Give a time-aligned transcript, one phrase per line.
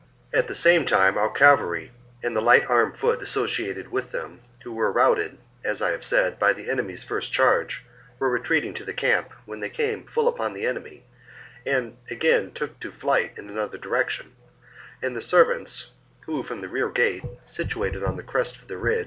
[0.31, 0.39] 24.
[0.41, 1.91] At the same time our cavalry
[2.23, 6.39] and the light armed foot associated with them, who were routed, as I have said,
[6.39, 7.85] by the enemy's first charge,
[8.17, 11.03] were retreating to the camp, when they came full upon the enemy
[11.67, 14.31] and again took to flight in another direction;
[15.03, 15.89] and the servants,^
[16.21, 18.79] who from the rear gate, situated on the crest of the ridge, had ^ Or,
[18.79, 18.97] possibly," isolated."